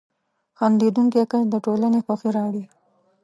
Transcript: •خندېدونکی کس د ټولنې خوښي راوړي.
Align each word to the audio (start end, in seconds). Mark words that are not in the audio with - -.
•خندېدونکی 0.57 1.23
کس 1.31 1.45
د 1.51 1.55
ټولنې 1.65 1.99
خوښي 2.05 2.29
راوړي. 2.35 2.63